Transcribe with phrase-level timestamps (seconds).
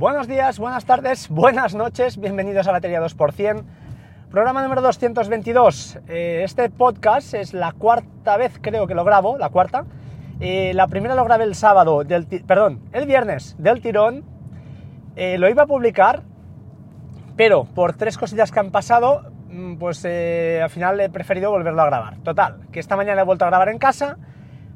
[0.00, 3.64] Buenos días, buenas tardes, buenas noches, bienvenidos a Batería 2%,
[4.30, 5.98] programa número 222.
[6.08, 9.84] Eh, este podcast es la cuarta vez creo que lo grabo, la cuarta.
[10.40, 14.24] Eh, la primera lo grabé el sábado, del perdón, el viernes del tirón.
[15.16, 16.22] Eh, lo iba a publicar,
[17.36, 21.84] pero por tres cosillas que han pasado, mm, pues al final he preferido volverlo a
[21.84, 22.16] grabar.
[22.22, 24.16] Total, que esta mañana he vuelto a grabar en casa,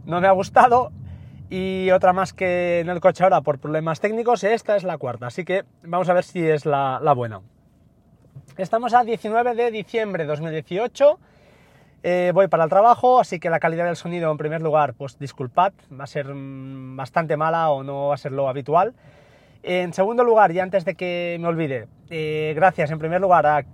[0.05, 0.93] no me ha gustado,
[1.51, 5.27] y otra más que en el coche ahora por problemas técnicos, esta es la cuarta,
[5.27, 7.41] así que vamos a ver si es la, buena.
[8.57, 11.19] Estamos a 19 de diciembre de 2018,
[12.03, 15.19] eh, voy para el trabajo, así que la calidad del sonido en primer lugar, pues
[15.19, 18.95] disculpad, va a ser mm, bastante mala o no va a ser lo habitual.
[19.63, 23.65] En segundo lugar, y antes de que me olvide, eh, gracias en primer lugar a,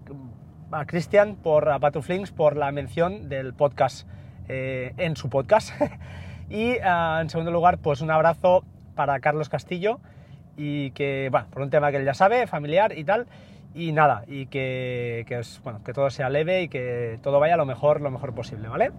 [0.73, 4.07] a Cristian, por, a Patuflinks, por la mención del podcast
[4.49, 5.71] eh, en su podcast.
[6.51, 8.65] Y ah, en segundo lugar, pues un abrazo
[8.97, 10.01] para Carlos Castillo
[10.57, 13.27] y que, bueno, por un tema que él ya sabe, familiar y tal,
[13.73, 17.65] y nada, y que, que, bueno, que todo sea leve y que todo vaya lo
[17.67, 18.91] mejor, lo mejor posible, ¿vale?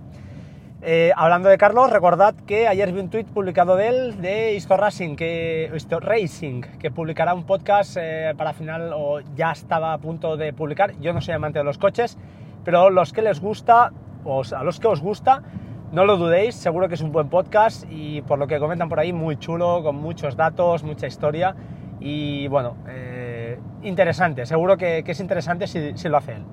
[0.83, 4.77] Eh, hablando de Carlos, recordad que ayer vi un tweet publicado de él de Histo
[4.77, 5.69] Racing, que,
[6.01, 10.93] Racing, que publicará un podcast eh, para final, o ya estaba a punto de publicar.
[10.99, 12.17] Yo no soy amante de los coches,
[12.63, 13.91] pero los que les gusta,
[14.23, 15.43] o a los que os gusta,
[15.91, 18.99] no lo dudéis, seguro que es un buen podcast y por lo que comentan por
[18.99, 21.55] ahí, muy chulo, con muchos datos, mucha historia
[21.99, 26.45] y bueno, eh, interesante, seguro que, es interesante si, lo hace él.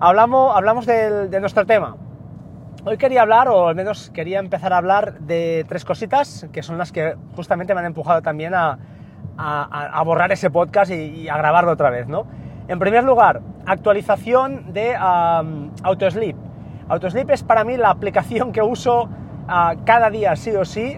[0.00, 1.96] Hablamos, hablamos de nuestro tema.
[2.88, 6.78] Hoy quería hablar, o al menos quería empezar a hablar de tres cositas que son
[6.78, 8.78] las que justamente me han empujado también a,
[10.04, 12.28] borrar ese podcast y, a grabarlo otra vez, ¿no?
[12.68, 16.36] En primer lugar, actualización de Autosleep.
[16.88, 19.08] Autosleep es para mí la aplicación que uso
[19.48, 20.96] ah, cada día sí o sí.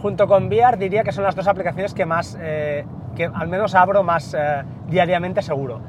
[0.00, 3.74] Junto con VR diría que son las dos aplicaciones que más, eh, que al menos
[3.74, 5.80] abro más eh, diariamente seguro.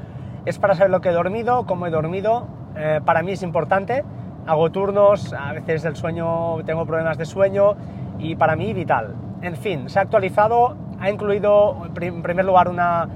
[0.44, 2.46] Es para saber lo que he dormido, cómo he dormido.
[2.76, 4.04] Eh, para mí es importante.
[4.46, 7.74] Hago turnos, a veces el sueño, tengo problemas de sueño
[8.18, 9.14] y para mí vital.
[9.42, 13.08] En fin, se ha actualizado, ha incluido en primer lugar una...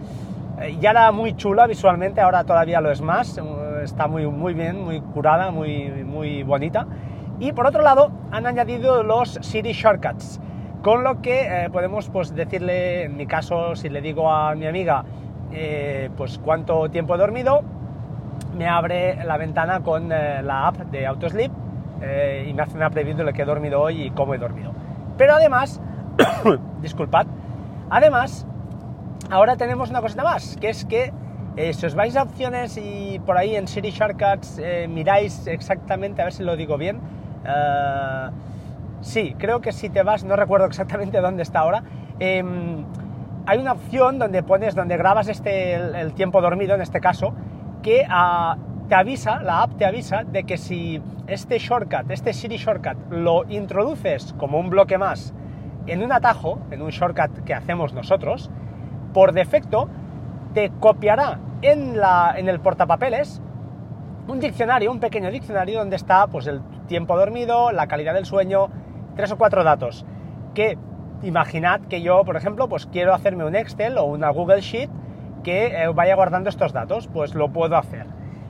[0.80, 3.38] Ya era muy chula visualmente, ahora todavía lo es más
[3.83, 6.87] está muy, muy bien, muy curada, muy, muy bonita.
[7.41, 10.41] Y por otro lado, han añadido los Siri Shortcuts,
[10.83, 14.66] con lo que eh, podemos pues, decirle, en mi caso, si le digo a mi
[14.66, 15.05] amiga
[15.53, 17.62] eh, pues cuánto tiempo he dormido,
[18.56, 21.53] me abre la ventana con eh, la app de Autosleep
[22.47, 24.72] y me hace una preview de lo que he dormido hoy y cómo he dormido.
[25.16, 25.81] Pero además,
[26.81, 27.27] disculpad,
[27.91, 28.47] además,
[29.31, 31.12] ahora tenemos una cosita más, que es que
[31.58, 36.22] eh, si os vais a opciones y por ahí en Siri Shortcuts eh, miráis exactamente,
[36.22, 37.00] a ver si lo digo bien.
[37.44, 38.30] Eh,
[39.00, 41.82] sí, creo que si te vas, no recuerdo exactamente dónde está ahora.
[42.20, 42.84] Em,
[43.44, 47.34] hay una opción donde pones, donde grabas este, el, tiempo dormido en este caso,
[47.82, 48.56] que ah,
[48.88, 53.44] te avisa, la app te avisa de que si este shortcut, este Siri Shortcut, lo
[53.48, 55.34] introduces como un bloque más
[55.88, 58.48] en un atajo, en un shortcut que hacemos nosotros,
[59.12, 59.88] por defecto
[60.54, 63.42] te copiará en, la, en el portapapeles
[64.28, 68.69] un diccionario, un pequeño diccionario donde está pues, el tiempo dormido, la calidad del sueño,
[69.16, 70.04] tres o cuatro datos.
[70.54, 70.76] Que
[71.22, 74.91] imaginad que yo, por ejemplo, pues quiero hacerme un Excel o una Google Sheet
[75.42, 78.06] que eh, vaya guardando estos datos, pues lo puedo hacer.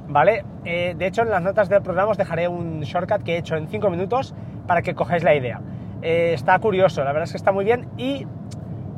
[0.09, 0.45] ¿Vale?
[0.65, 3.57] Eh, de hecho, en las notas del programa os dejaré un shortcut que he hecho
[3.57, 4.35] en cinco minutos
[4.67, 5.61] para que cogáis la idea.
[6.03, 8.27] Eh, está curioso, la verdad es que está muy bien y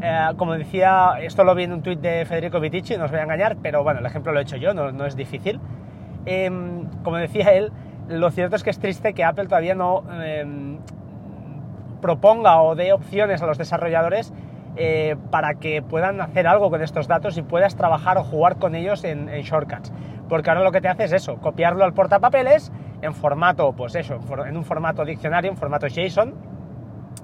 [0.02, 3.20] eh, como decía, esto lo vi en un tuit de Federico Vitici, no os voy
[3.20, 5.60] a engañar, pero bueno, el ejemplo lo he hecho yo, no, es difícil.
[6.26, 7.72] Em, como decía él,
[8.08, 10.78] lo cierto es que es triste que Apple todavía no em,
[12.00, 14.32] proponga o dé opciones a los desarrolladores
[14.76, 18.74] eh, para que puedan hacer algo con estos datos y puedas trabajar o jugar con
[18.74, 19.92] ellos en, shortcuts.
[20.28, 22.72] Porque ahora lo que te hace es eso, copiarlo al portapapeles
[23.02, 26.34] en formato, pues eso, en un formato diccionario, en formato JSON,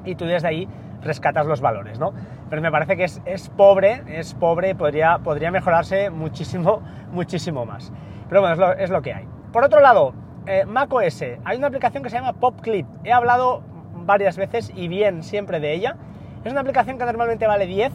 [0.04, 0.68] y tú desde ahí
[1.06, 2.12] rescatas los valores, ¿no?
[2.50, 6.82] Pero me parece que es, pobre, es pobre, podría, podría mejorarse muchísimo,
[7.12, 7.92] muchísimo más.
[8.28, 9.26] Pero bueno, es lo, es lo que hay.
[9.52, 10.12] Por otro lado,
[10.46, 12.86] eh, macOS, hay una aplicación que se llama PopClip.
[13.04, 13.62] He hablado
[14.04, 15.96] varias veces y bien siempre de ella.
[16.44, 17.92] Es una aplicación que normalmente vale 10,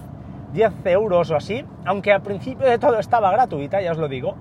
[0.54, 4.36] 10 euros o así, aunque al principio de todo estaba gratuita, ya os lo digo.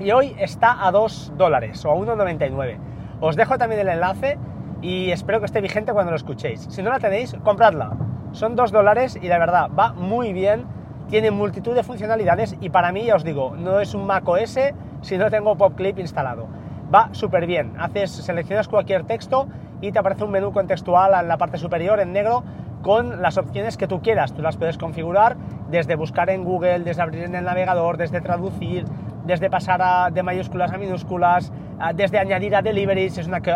[0.00, 2.78] Y hoy está a 2 dólares o a 1,99.
[3.20, 4.38] Os dejo también el enlace
[4.82, 6.66] y espero que esté vigente cuando lo escuchéis.
[6.68, 7.92] Si no la tenéis, compradla.
[8.32, 10.64] Son 2 dólares y la verdad va muy bien,
[11.08, 14.58] tiene multitud de funcionalidades y para mí, ya os digo, no es un Mac OS
[15.02, 16.48] si no tengo PopClip instalado.
[16.92, 19.48] Va súper bien, haces, seleccionas cualquier texto
[19.80, 22.42] y te aparece un menú contextual en la parte superior en negro
[22.82, 24.32] con las opciones que tú quieras.
[24.32, 25.36] Tú las puedes configurar
[25.70, 28.84] desde buscar en Google, desde abrir en el navegador, desde traducir,
[29.24, 31.52] desde pasar de mayúsculas a minúsculas,
[31.94, 33.54] desde añadir a deliveries, es una que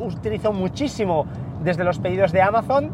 [0.00, 1.26] utilizo muchísimo
[1.62, 2.90] desde los pedidos de Amazon.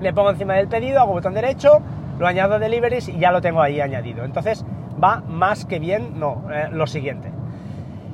[0.00, 1.80] Le pongo encima del pedido, hago botón derecho,
[2.18, 4.24] lo añado a deliveries y ya lo tengo ahí añadido.
[4.24, 4.64] Entonces
[5.02, 7.30] va más que bien, no, eh, lo siguiente.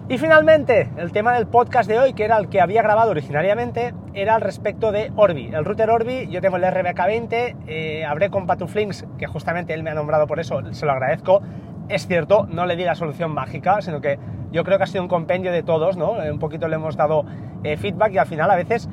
[0.07, 3.95] Y finalmente, el tema del podcast de hoy, que era el que había grabado originariamente,
[4.13, 5.47] era al respecto de Orbi.
[5.47, 9.91] El router Orbi, yo tengo el RBK20, eh, hablé con Patuflinks, que justamente él me
[9.91, 11.41] ha nombrado por eso, se lo agradezco.
[11.89, 14.19] Es cierto, no le di la solución mágica, sino que
[14.53, 16.13] yo creo que ha sido un compendio de todos, ¿no?
[16.13, 17.25] Un poquito le hemos dado
[17.63, 18.89] eh, feedback y al final a veces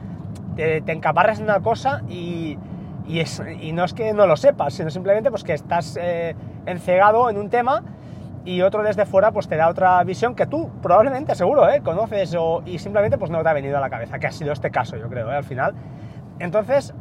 [0.56, 2.58] te, te encaparras en una cosa y,
[3.74, 6.36] no es que no lo sepas, sino simplemente pues que estás eh,
[6.66, 7.84] encegado en un tema
[8.44, 11.82] y otro desde fuera pues te da otra visión que tú probablemente, seguro, ¿eh?
[11.82, 14.52] conoces o, y simplemente pues no te ha venido a la cabeza, que ha sido
[14.52, 15.36] este caso yo creo, ¿eh?
[15.36, 15.74] al final.
[16.40, 16.94] Entonces,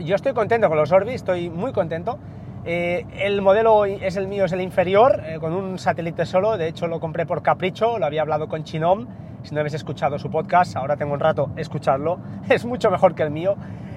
[0.00, 2.18] yo estoy contento con los Orbi, estoy muy contento.
[2.64, 6.68] Eh, el modelo es el mío, es el inferior, eh, con un satélite solo, de
[6.68, 9.06] hecho lo compré por capricho, lo había hablado con Chinom,
[9.42, 12.18] si no habéis escuchado su podcast, ahora tengo un rato, escuchadlo,
[12.48, 13.56] es mucho mejor que el mío.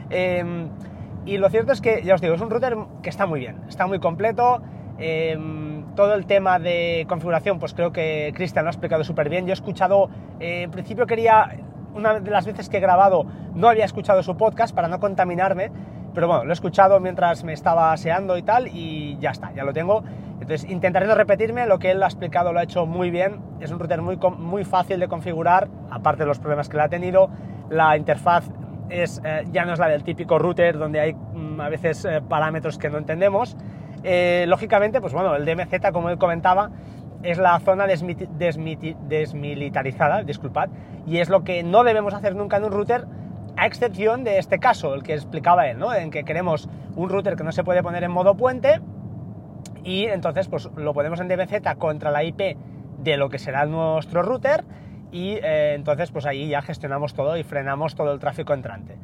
[0.10, 0.70] Em,
[1.26, 3.58] y lo cierto es que, ya os digo, es un router que está muy bien,
[3.68, 4.62] está muy completo,
[5.96, 9.46] todo el tema de configuración, pues creo que Cristian lo ha explicado súper bien.
[9.46, 10.10] Yo he escuchado,
[10.40, 11.58] eh, en principio quería,
[11.94, 15.72] una de las veces que he grabado, no había escuchado su podcast para no contaminarme,
[16.14, 19.64] pero bueno, lo he escuchado mientras me estaba aseando y tal, y ya está, ya
[19.64, 20.04] lo tengo.
[20.42, 23.72] Entonces intentaré no repetirme, lo que él ha explicado lo ha hecho muy bien, es
[23.72, 27.30] un router muy, muy fácil de configurar, aparte de los problemas que le ha tenido,
[27.70, 28.50] la interfaz
[28.90, 32.22] es, eh, ya no es la del típico router donde hay mm, a veces eh,
[32.28, 33.56] parámetros que no entendemos,
[34.04, 36.72] eh, lógicamente, pues bueno, el DMZ, como él comentaba,
[37.24, 40.70] es la zona desmilitarizada, disculpad,
[41.06, 43.06] y es lo que no debemos hacer nunca en un router,
[43.58, 45.94] a excepción de este caso, el que explicaba él, ¿no?
[45.94, 48.82] En que queremos un router que no se puede poner en modo puente,
[49.84, 52.58] y entonces pues lo ponemos en DMZ contra la IP
[53.00, 54.64] de lo que será nuestro router,
[55.12, 58.98] y eh, entonces pues ahí ya gestionamos todo y frenamos todo el tráfico entrante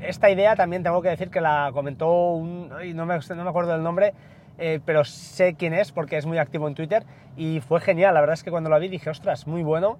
[0.00, 2.68] esta idea también tengo que decir que la comentó un...
[2.68, 4.12] no me, no me acuerdo del nombre,
[4.58, 7.04] eh, pero sé quién es porque es muy activo en Twitter
[7.36, 8.14] y fue genial.
[8.14, 9.98] La verdad es que cuando lo vi dije, ostras, muy bueno.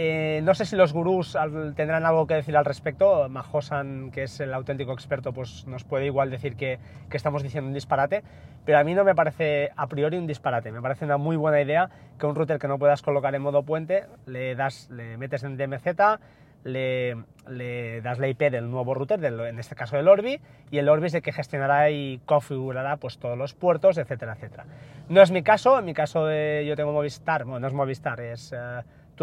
[0.00, 1.36] Eh, no sé si los gurús
[1.74, 3.28] tendrán algo que decir al respecto.
[3.28, 6.78] Mahosan, que es el auténtico experto, pues nos puede igual decir que,
[7.10, 8.22] estamos diciendo un disparate,
[8.64, 10.70] pero a mí no me parece a priori un disparate.
[10.70, 13.64] Me parece una muy buena idea que un router que no puedas colocar en modo
[13.64, 15.88] puente, le, das, le metes en DMZ,
[16.62, 20.38] le, das la IP del nuevo router, en este caso del Orbi,
[20.70, 24.64] y el Orbi es el que gestionará y configurará pues, todos los puertos, etcétera, etcétera.
[25.08, 28.54] No es mi caso, en mi caso yo tengo Movistar, bueno, no es Movistar, es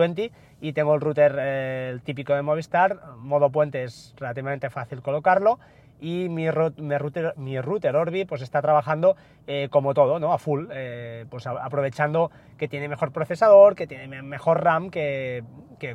[0.02, 0.32] 20, eh,
[0.62, 5.60] y tengo el router eh, típico de Movistar, modo puente es relativamente fácil colocarlo,
[6.00, 9.16] y mi, router, mi router Orbi pues está trabajando
[9.48, 10.34] eh, como todo, ¿no?
[10.34, 15.44] A full, eh, pues aprovechando que tiene mejor procesador, que tiene mejor RAM que,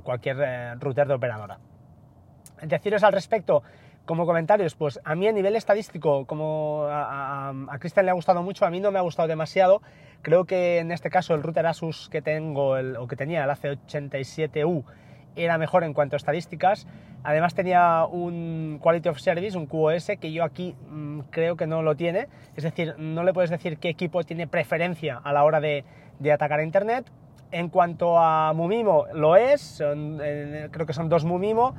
[0.02, 1.58] cualquier router de operadora.
[2.62, 3.62] Deciros al respecto,
[4.10, 8.42] como comentarios, pues a mí a nivel estadístico, como a, a, Cristian le ha gustado
[8.42, 9.82] mucho, a mí no me ha gustado demasiado.
[10.22, 13.50] Creo que en este caso el router Asus que tengo, el, o que tenía, el
[13.50, 14.82] AC87U,
[15.36, 16.88] era mejor en cuanto a estadísticas.
[17.22, 21.82] Además tenía un Quality of Service, un QoS, que yo aquí mm, creo que no
[21.82, 22.26] lo tiene.
[22.56, 25.84] Es decir, no le puedes decir qué equipo tiene preferencia a la hora de,
[26.32, 27.06] atacar a Internet.
[27.52, 31.76] En cuanto a Mumimo, lo es, eh, creo que son dos Mumimo,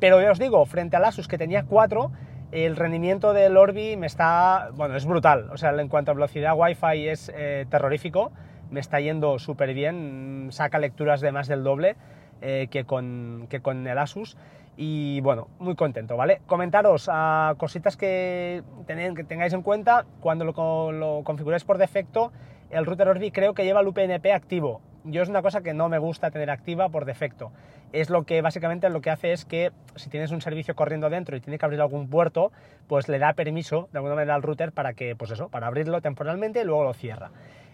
[0.00, 2.10] pero ya os digo, frente al Asus que tenía cuatro,
[2.52, 5.50] el rendimiento del Orbi me está, bueno, es brutal.
[5.50, 8.32] O sea, en cuanto a velocidad Wi-Fi es eh, terrorífico,
[8.70, 11.96] me está yendo súper bien, saca lecturas de más del doble.
[12.40, 14.36] Eh, que, con, que con el Asus
[14.76, 16.40] y bueno, muy contento, ¿vale?
[16.46, 21.24] Comentaros a cositas que, que tengáis en cuenta cuando lo, lo,
[21.66, 22.30] por defecto.
[22.70, 24.80] El router Orbi creo que lleva el UPnP activo.
[25.04, 27.52] Yo es una cosa que no me gusta tener activa por defecto.
[27.92, 31.36] Es lo que básicamente lo que hace es que si tienes un servicio corriendo dentro
[31.36, 32.52] y tiene que abrir algún puerto,
[32.86, 36.00] pues le da permiso de alguna manera al router para que, pues eso, para abrirlo
[36.02, 37.30] temporalmente y luego lo cierra.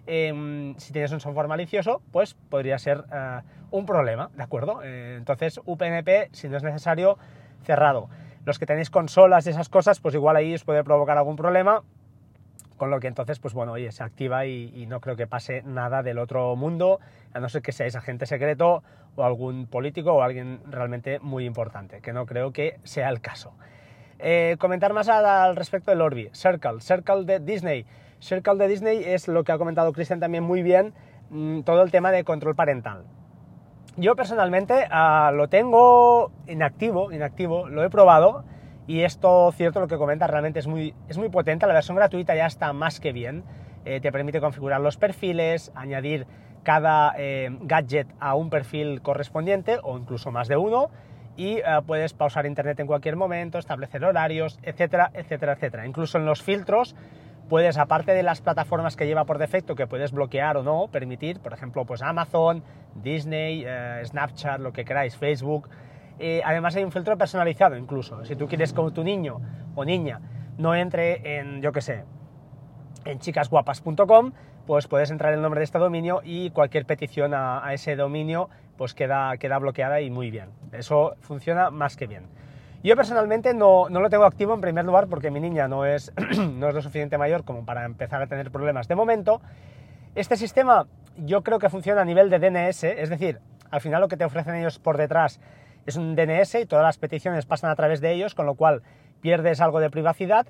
[0.06, 3.40] Em, si tienes un software malicioso, pues podría ser eh,
[3.70, 4.80] un problema, ¿de acuerdo?
[4.84, 7.18] Eh, entonces, UPnP, si no es necesario,
[7.62, 8.10] cerrado.
[8.44, 11.82] Los que tenéis consolas y esas cosas, pues igual ahí os puede provocar algún problema,
[12.76, 16.02] con lo que entonces, pues bueno, oye, se activa y, no creo que pase nada
[16.02, 17.00] del otro mundo,
[17.32, 18.82] a no ser que seáis agente secreto
[19.16, 23.54] o algún político o alguien realmente muy importante, que no creo que sea el caso.
[24.18, 26.30] Eh, comentar más al, respecto del Orbi.
[26.32, 27.86] Circle, Circle de Disney.
[28.20, 30.94] Circle de Disney es lo que ha comentado Christian también muy bien,
[31.30, 33.04] mm, todo el tema de control parental.
[33.96, 38.44] Yo personalmente ah, lo tengo inactivo, inactivo, lo he probado
[38.86, 41.66] Y esto, cierto, lo que comenta realmente es muy, es muy potente.
[41.66, 43.44] La versión gratuita ya está más que bien.
[43.84, 46.26] Eh, te permite configurar los perfiles, añadir
[46.62, 50.88] cada eh, gadget a un perfil correspondiente o incluso más de uno
[51.36, 55.86] y eh, puedes pausar internet en cualquier momento, establecer horarios, etcétera, etcétera, etcétera.
[55.86, 56.96] Incluso en los filtros
[57.50, 61.40] puedes, aparte de las plataformas que lleva por defecto que puedes bloquear o no, permitir,
[61.40, 62.62] por ejemplo, pues Amazon,
[62.94, 63.66] Disney,
[64.04, 65.68] Snapchat, lo que queráis, Facebook,
[66.18, 68.24] eh, además hay un filtro personalizado incluso.
[68.24, 69.40] Si tú quieres que tu niño
[69.74, 70.20] o niña
[70.58, 72.04] no entre en, yo qué sé,
[73.04, 74.32] en chicasguapas.com,
[74.66, 78.94] pues puedes entrar el nombre de este dominio y cualquier petición a, ese dominio pues
[78.94, 80.50] queda, queda bloqueada y muy bien.
[80.72, 82.24] Eso funciona más que bien.
[82.82, 86.12] Yo personalmente no, no, lo tengo activo en primer lugar porque mi niña no es,
[86.38, 89.40] no es lo suficiente mayor como para empezar a tener problemas de momento.
[90.14, 93.40] Este sistema yo creo que funciona a nivel de DNS, es decir,
[93.70, 95.40] al final lo que te ofrecen ellos por detrás
[95.86, 98.82] es un DNS y todas las peticiones pasan a través de ellos, con lo cual
[99.20, 100.46] pierdes algo de privacidad.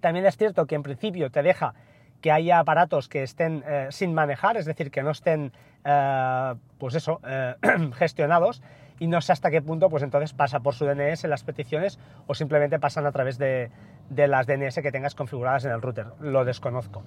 [0.00, 1.74] También es cierto que en principio te deja
[2.20, 5.52] que haya aparatos que estén eh, sin manejar, es decir, que no estén,
[5.84, 7.54] eh, pues eso, eh,
[7.94, 8.62] gestionados,
[8.98, 12.34] y no sé hasta qué punto, pues entonces pasa por su DNS las peticiones o
[12.34, 13.70] simplemente pasan a través de,
[14.10, 16.06] de las DNS que tengas configuradas en el router.
[16.20, 17.04] Lo desconozco.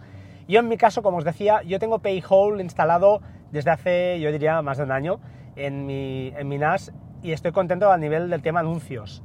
[0.48, 4.62] Yo en mi caso, como os decía, yo tengo Payhole instalado desde hace, yo diría,
[4.62, 5.20] más de un año
[5.58, 9.22] en mi, en mi NAS y estoy contento al nivel del tema anuncios.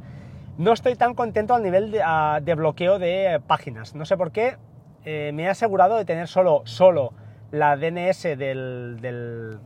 [0.59, 3.95] No estoy tan contento al nivel de, ah, bloqueo de páginas.
[3.95, 4.57] No sé por qué.
[5.05, 7.13] Eh, me he asegurado de tener solo, solo
[7.51, 9.59] la DNS del, del,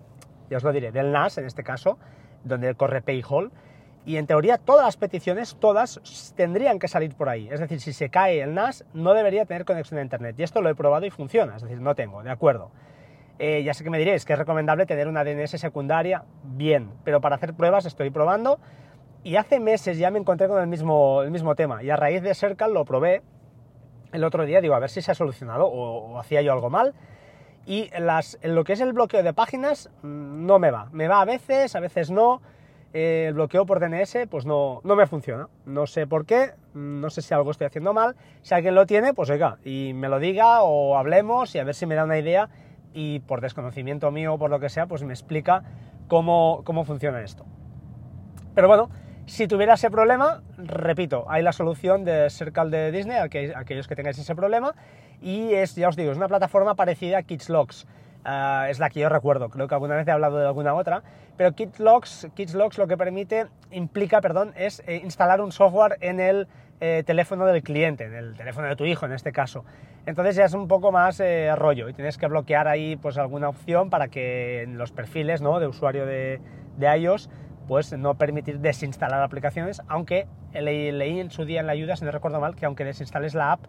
[0.50, 1.98] ya os lo diré, del NAS en este caso,
[2.44, 3.50] donde corre Payhole.
[4.04, 7.48] Y en teoría todas las peticiones, todas, tendrían que salir por ahí.
[7.50, 10.36] Es decir, si se cae el NAS, no debería tener conexión a Internet.
[10.38, 11.56] Y esto lo he probado y funciona.
[11.56, 12.70] Es decir, no tengo, de acuerdo.
[13.42, 17.22] Eh, ya sé que me diréis que es recomendable tener una DNS secundaria, bien, pero
[17.22, 18.60] para hacer pruebas estoy probando
[19.24, 22.20] y hace meses ya me encontré con el mismo, el mismo tema y a raíz
[22.20, 23.22] de Circle lo probé
[24.12, 26.92] el otro día, digo, a ver si se ha solucionado o, hacía yo algo mal.
[27.64, 30.90] Y las, lo que es el bloqueo de páginas mm, no me va.
[30.92, 32.42] Me va a veces, a veces no.
[32.92, 35.48] Eh, el bloqueo por DNS pues no, no me funciona.
[35.64, 38.16] No sé por qué, no sé si algo estoy haciendo mal.
[38.42, 41.74] Si alguien lo tiene, pues oiga, y me lo diga o hablemos y a ver
[41.74, 42.50] si me da una idea
[42.94, 45.62] y por desconocimiento mío o por lo que sea, pues me explica
[46.08, 47.44] cómo, cómo funciona esto.
[48.54, 48.90] Pero bueno,
[49.26, 54.18] si tuviera ese problema, repito, hay la solución de Circle de Disney, aquellos que tengáis
[54.18, 54.74] ese problema,
[55.22, 57.86] y es, ya os digo, es una plataforma parecida a KidsLogs.
[58.22, 61.02] Uh, es la que yo recuerdo, creo que alguna vez he hablado de alguna otra,
[61.38, 66.46] pero KidsLogs, KidsLogs lo que permite, implica, perdón, es eh, instalar un software en el
[66.80, 69.64] eh, teléfono del cliente, en el teléfono de tu hijo en este caso.
[70.06, 73.50] Entonces ya es un poco más eh, rollo y tienes que bloquear ahí pues alguna
[73.50, 75.60] opción para que en los perfiles ¿no?
[75.60, 76.40] de usuario de,
[76.78, 77.28] de iOS
[77.68, 82.04] pues no permitir desinstalar aplicaciones, aunque leí, leí, en su día en la ayuda, si
[82.04, 83.60] no recuerdo mal, que aunque desinstales la app,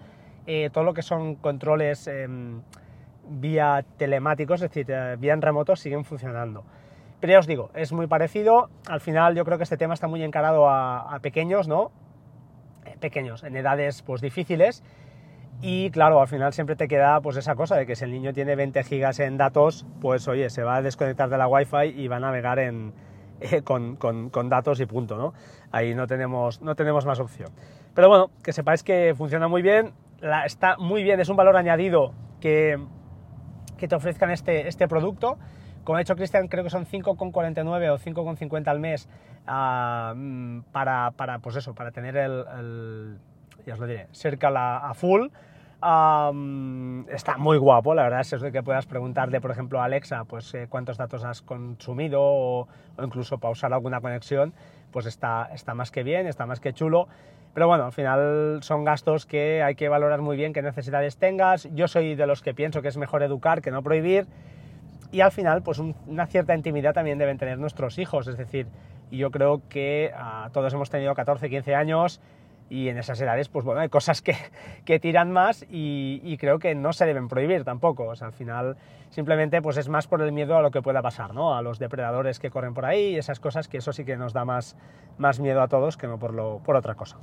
[0.47, 2.61] eh, todo lo que son controles em,
[3.29, 4.87] vía telemáticos, es decir,
[5.19, 6.63] vía en remoto, siguen funcionando.
[7.19, 8.69] Pero ya os digo, es muy parecido.
[8.87, 11.91] Al final yo creo que este tema está muy encarado a, a pequeños, ¿no?
[13.01, 14.81] Pequeños, en edades pues difíciles.
[15.61, 18.33] Y claro, al final siempre te queda pues esa cosa de que si el niño
[18.33, 22.07] tiene 20 gigas en datos, pues oye, se va a desconectar de la Wi-Fi y
[22.07, 22.93] va a navegar en,
[23.41, 25.33] eh, con, con, datos y punto, ¿no?
[25.71, 27.49] Ahí no tenemos, no tenemos más opción.
[27.93, 31.57] Pero bueno, que sepáis que funciona muy bien, la, está muy bien, es un valor
[31.57, 32.79] añadido que,
[33.77, 35.37] que te ofrezcan este, este producto.
[35.83, 39.09] Como ha dicho Cristian, creo que son 5,49 o 5,50 al mes
[39.47, 43.17] ah, mm, para, para, pues eso, para tener el,
[43.65, 45.27] diré, cerca a, full.
[47.09, 50.23] está muy guapo, la verdad, es eso de que puedas preguntarle, por ejemplo, a Alexa,
[50.25, 52.67] pues eh, cuántos datos has consumido o,
[53.01, 54.53] incluso pausar alguna conexión,
[54.91, 57.07] pues está, está más que bien, está más que chulo.
[57.53, 61.67] Pero bueno, al final son gastos que hay que valorar muy bien qué necesidades tengas.
[61.73, 64.25] Yo soy de los que pienso que es mejor educar que no prohibir
[65.11, 68.27] y al final, pues una cierta intimidad también deben tener nuestros hijos.
[68.27, 68.67] Es decir,
[69.11, 72.21] yo creo que ah, todos hemos tenido 14, 15 años
[72.69, 74.35] y en esas edades, pues bueno, hay cosas que,
[74.85, 78.11] que tiran más y, creo que no se deben prohibir tampoco.
[78.11, 78.77] Al final,
[79.09, 81.53] simplemente, pues es más por el miedo a lo que pueda pasar, ¿no?
[81.55, 84.31] A los depredadores que corren por ahí y esas cosas que eso sí que nos
[84.31, 84.77] da más,
[85.17, 87.17] más miedo a todos que no por, lo, por otra cosa.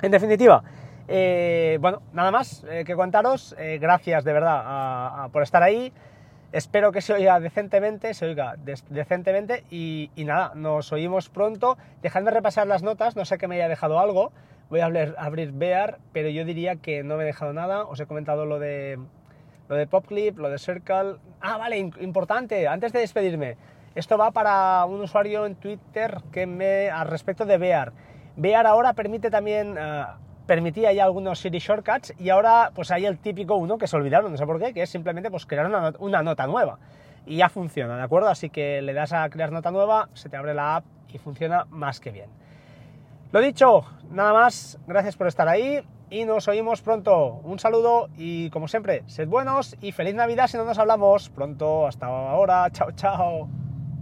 [0.00, 0.62] En definitiva,
[1.08, 3.56] eh, bueno, nada más eh, que contaros.
[3.58, 5.92] Eh, gracias de verdad por estar ahí.
[6.52, 8.56] Espero que se oiga decentemente, se oiga
[8.90, 11.78] decentemente y, nada, nos oímos pronto.
[12.02, 14.32] Dejadme repasar las notas, no sé que me haya dejado algo.
[14.68, 17.84] Voy a abrir, Bear, pero yo diría que no me he dejado nada.
[17.84, 18.98] Os he comentado lo de,
[19.70, 21.16] lo de PopClip, lo de Circle.
[21.40, 23.56] Ah, vale, importante, antes de despedirme.
[23.94, 27.92] Esto va para un usuario en Twitter que me, al respecto de Bear.
[28.36, 30.04] VR ahora permite también, eh,
[30.52, 34.30] permitía ya algunos Siri Shortcuts y ahora pues hay el típico uno que se olvidaron,
[34.30, 36.78] no sé por qué, que es simplemente pues crear una, una nota nueva.
[37.24, 38.28] Y ya funciona, ¿de acuerdo?
[38.28, 41.64] Así que le das a crear nota nueva, se te abre la app y funciona
[41.70, 42.28] más que bien.
[43.30, 45.80] Lo dicho, nada más, gracias por estar ahí
[46.10, 47.40] y nos oímos pronto.
[47.44, 51.86] Un saludo y como siempre, sed buenos y feliz Navidad si no nos hablamos pronto.
[51.86, 53.71] Hasta ahora, chao, chao.